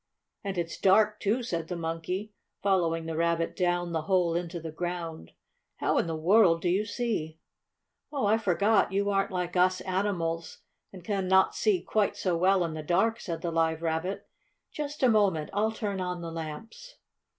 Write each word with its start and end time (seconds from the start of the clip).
"And 0.43 0.57
it's 0.57 0.79
dark, 0.79 1.19
too," 1.19 1.43
said 1.43 1.67
the 1.67 1.75
Monkey, 1.75 2.33
following 2.63 3.05
the 3.05 3.15
Rabbit 3.15 3.55
down 3.55 3.91
the 3.91 4.01
hole 4.01 4.33
into 4.33 4.59
the 4.59 4.71
ground. 4.71 5.33
"How 5.75 5.99
in 5.99 6.07
the 6.07 6.15
world 6.15 6.63
do 6.63 6.69
you 6.69 6.85
see?" 6.85 7.37
"Oh, 8.11 8.25
I 8.25 8.39
forgot 8.39 8.91
you 8.91 9.11
aren't 9.11 9.29
like 9.29 9.55
us 9.55 9.79
animals, 9.81 10.57
and 10.91 11.03
can 11.03 11.27
not 11.27 11.53
see 11.53 11.83
quite 11.83 12.17
so 12.17 12.35
well 12.35 12.65
in 12.65 12.73
the 12.73 12.81
dark," 12.81 13.19
said 13.19 13.43
the 13.43 13.51
Live 13.51 13.83
Rabbit. 13.83 14.27
"Just 14.71 15.03
a 15.03 15.07
moment, 15.07 15.51
I'll 15.53 15.71
turn 15.71 16.01
on 16.01 16.21
the 16.21 16.31
lamps." 16.31 16.95